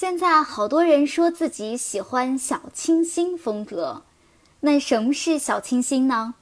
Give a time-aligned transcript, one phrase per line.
[0.00, 4.04] 现在好多人说自己喜欢小清新风格，
[4.60, 6.34] 那什么是小清新呢？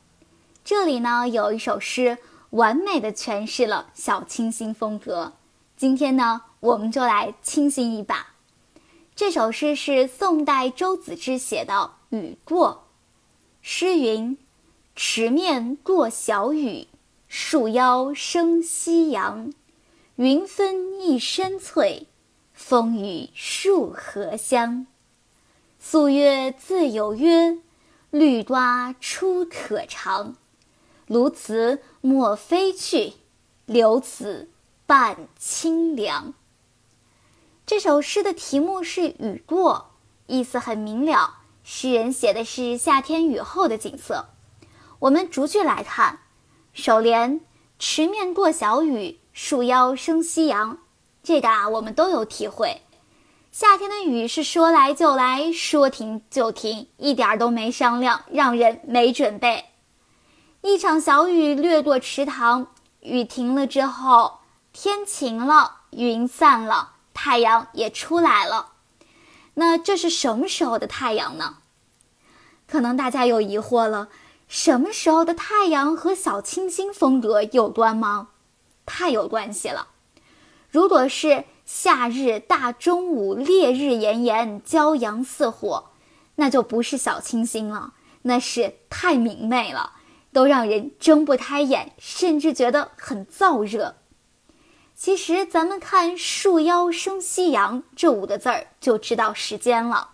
[0.63, 2.19] 这里呢有一首诗，
[2.51, 5.33] 完美的诠释了小清新风格。
[5.75, 8.35] 今天呢，我们就来清新一把。
[9.15, 12.85] 这首诗是宋代周子之写的《雨过》。
[13.63, 14.37] 诗云
[14.95, 16.89] ：“池面过小雨，
[17.27, 19.51] 树腰生夕阳。
[20.17, 22.07] 云分一山翠。”
[22.57, 24.87] 风雨树荷香，
[25.79, 27.59] 素月自有约，
[28.11, 30.37] 绿瓜出可长。
[31.07, 33.13] 鸬鹚莫飞去，
[33.67, 34.49] 留此
[34.87, 36.33] 伴清凉。
[37.67, 39.91] 这首诗的题目是《雨过》，
[40.35, 41.43] 意思很明了。
[41.63, 44.31] 诗人写的是夏天雨后的景色。
[45.01, 46.21] 我们逐句来看，
[46.73, 47.43] 首联
[47.79, 50.79] “池面过小雨，树腰生夕阳”。
[51.27, 52.83] 这个啊，我们都有体会。
[53.51, 59.65] 夏天的雨是说来就来，说停就停，一点儿都没商量，让人没准备。
[60.63, 62.69] 一场小雨掠过池塘，
[63.01, 64.39] 雨停了之后，
[64.73, 68.75] 天晴了，云散了，太阳也出来了。
[69.55, 71.57] 那这是什么时候的太阳呢？
[72.69, 74.11] 可能大家有疑惑了，
[74.47, 78.29] 什么时候的太阳和小清新风格有关吗？
[78.87, 79.89] 太有关系了。
[80.77, 85.87] 如果是夏日大中午，烈日炎炎，骄阳似火，
[86.35, 89.93] 那就不是小清新了，那是太明媚了，
[90.35, 93.97] 都让人睁不开眼，甚至觉得很燥热。
[94.95, 100.11] 其实，咱们看“树腰生夕阳”这五个字儿，就知道时间了。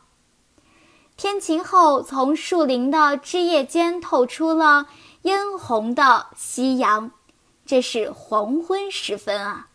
[1.17, 4.87] 天晴后，从树林的枝叶间透出了
[5.23, 7.11] 嫣红的夕阳，
[7.67, 9.67] 这是黄昏时分啊。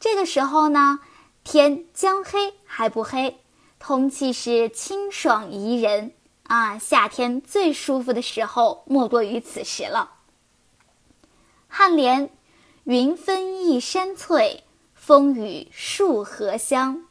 [0.00, 1.00] 这个时候呢，
[1.42, 3.40] 天将黑还不黑，
[3.78, 6.12] 空气是清爽宜人
[6.44, 6.78] 啊！
[6.78, 10.12] 夏天最舒服的时候莫过于此时了。
[11.70, 12.30] 颔联
[12.84, 14.64] “云分一山翠，
[14.94, 17.04] 风雨树荷香”，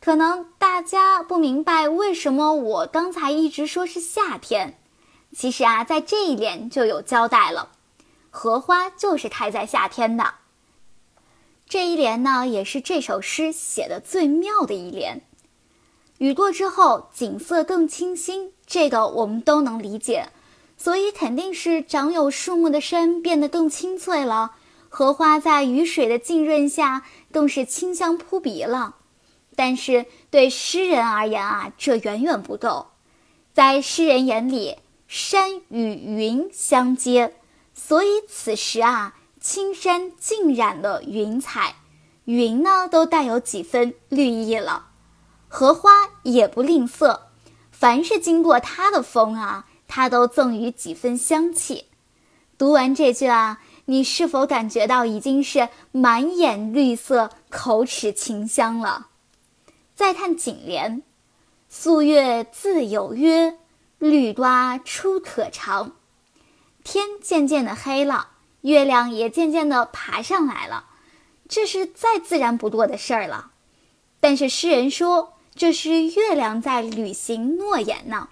[0.00, 4.78] 可能大家不明白为什么我刚才一直说是夏天。
[5.32, 7.72] 其实啊，在这一联就有交代了，
[8.30, 10.34] 荷花就是开在夏天的。
[11.68, 15.22] 这一联呢，也是这首诗写的最妙的一联。
[16.18, 20.28] 雨过之后，景色更清新，这个我们都能理解，
[20.76, 24.52] 所以肯定是长有树木的山变得更青翠了，
[24.88, 28.94] 荷花在雨水的浸润下更是清香扑鼻了。
[29.56, 32.86] 但是对诗人而言啊，这远远不够。
[33.52, 34.76] 在诗人眼里，
[35.08, 37.34] 山与云相接，
[37.74, 39.16] 所以此时啊。
[39.48, 41.76] 青山浸染了云彩，
[42.24, 44.88] 云呢都带有几分绿意了，
[45.46, 45.92] 荷花
[46.24, 47.20] 也不吝啬，
[47.70, 51.84] 凡是经过它的风啊，它都赠予几分香气。
[52.58, 59.06] 读完这句啊，你是否感觉到已经是满眼绿色，口齿清香了？
[59.94, 61.04] 再看颈联，
[61.68, 63.56] 素月自有约，
[64.00, 65.92] 绿瓜出可长。
[66.82, 68.30] 天渐渐的黑了。
[68.66, 70.86] 月亮也渐渐地爬上来了，
[71.48, 73.52] 这是再自然不过的事儿了。
[74.18, 78.28] 但是诗人说这是月亮在履行诺言呢，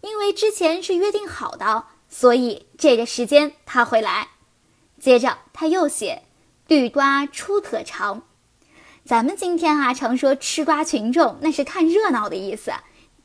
[0.00, 4.28] 因为之前是约定好的，所以这个时间他会来。
[5.00, 6.22] 接着他又写
[6.68, 8.22] “绿瓜出可长”，
[9.04, 12.72] 咱们今天啊常说吃瓜群众，那是看热闹的意思，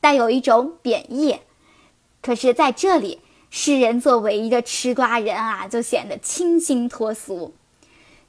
[0.00, 1.38] 带有一种贬义。
[2.20, 3.20] 可是在这里。
[3.50, 7.52] 诗人作为一个吃瓜人啊，就显得清新脱俗。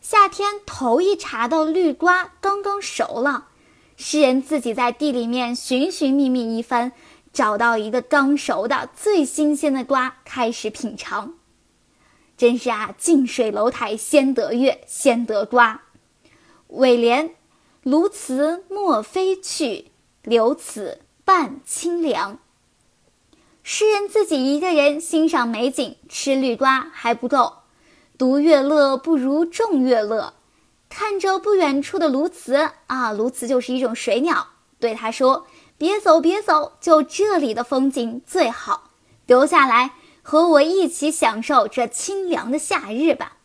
[0.02, 3.50] 夏天头一茬的绿瓜刚刚熟了，
[3.96, 6.92] 诗人自己在地里面寻寻觅觅一番，
[7.32, 11.36] 找到一个刚熟的最新鲜的瓜，开始品尝。
[12.36, 15.84] 真是啊，近水楼台先得月，先得瓜。
[16.70, 17.36] 尾联：
[17.84, 19.92] 鸬鹚莫飞去，
[20.24, 22.40] 留此伴清凉。
[23.64, 27.58] 诗人自己一个人欣赏美景、吃绿瓜还不够，
[28.18, 30.34] 独乐乐不如众乐乐。
[30.90, 34.48] 看着不远处的鸬鹚啊，鸬鹚就是一种水鸟，
[34.80, 35.46] 对他说
[35.78, 38.90] ：“别走，别走，就这里的风景最好，
[39.26, 43.38] 留下来和我一起享受这清凉的夏日吧。”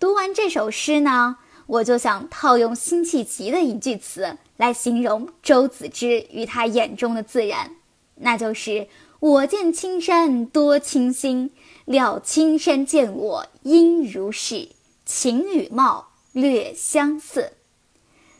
[0.00, 1.36] 读完这首诗呢，
[1.66, 7.76] 我就想套用辛弃疾的一句词来形容周子之与他眼中的自然，
[8.20, 8.88] 那就是。
[9.20, 11.50] 我见青山多清新，
[11.84, 14.68] 料青山见我应如是，
[15.04, 17.54] 情与貌略相似。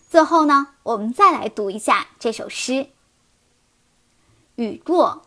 [0.09, 2.87] 最后呢，我们再来读一下这首诗。
[4.55, 5.27] 雨过，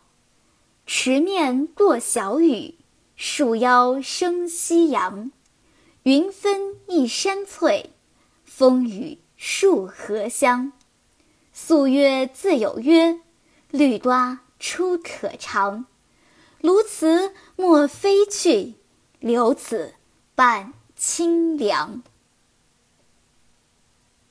[0.85, 2.75] 池面落小雨，
[3.17, 5.33] 树腰生夕阳。
[6.03, 7.91] 云分一山翠，
[8.45, 10.71] 风雨树荷香。
[11.51, 13.19] 素约自有约，
[13.71, 15.85] 绿瓜出可尝。
[16.61, 18.75] 鸬鹚莫飞去，
[19.19, 19.95] 留此
[20.35, 22.03] 伴清凉。